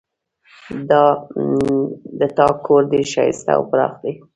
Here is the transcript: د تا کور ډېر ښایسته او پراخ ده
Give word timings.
د 2.19 2.21
تا 2.37 2.47
کور 2.65 2.81
ډېر 2.91 3.05
ښایسته 3.13 3.51
او 3.57 3.63
پراخ 3.69 3.93
ده 4.03 4.13